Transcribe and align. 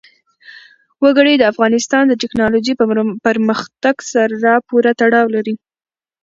وګړي 1.03 1.33
د 1.37 1.43
افغانستان 1.51 2.03
د 2.07 2.13
تکنالوژۍ 2.23 2.73
پرمختګ 3.25 3.95
سره 4.13 4.51
پوره 4.67 4.91
تړاو 5.01 5.27
لري. 5.35 5.55